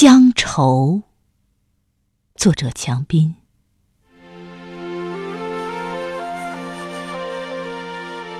[0.00, 1.02] 乡愁，
[2.36, 3.34] 作者强斌。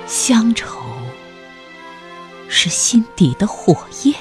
[0.07, 0.79] 乡愁
[2.49, 4.15] 是心底的火焰，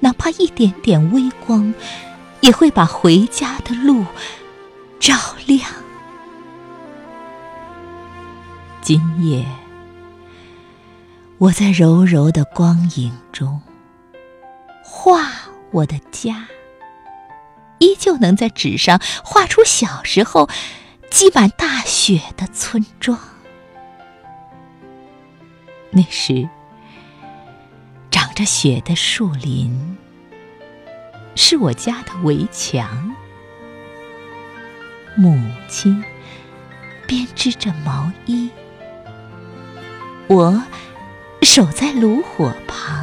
[0.00, 1.74] 哪怕一点点微光，
[2.40, 4.02] 也会把回家的路
[4.98, 5.14] 照
[5.46, 5.70] 亮。
[8.80, 9.46] 今夜，
[11.36, 13.60] 我在柔柔的光影中
[14.82, 15.30] 画
[15.70, 16.48] 我的家，
[17.78, 20.48] 依旧能在纸上画出小时候
[21.10, 23.18] 积满大雪的村庄。
[25.90, 26.48] 那时，
[28.10, 29.98] 长着雪的树林
[31.34, 33.14] 是我家的围墙，
[35.16, 36.02] 母亲
[37.06, 38.50] 编织着毛衣，
[40.28, 40.62] 我
[41.42, 42.97] 守在炉火旁。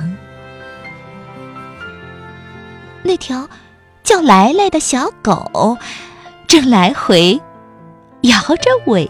[3.06, 3.48] 那条
[4.04, 5.78] 叫来来的小狗
[6.48, 7.40] 正来回
[8.22, 9.10] 摇着尾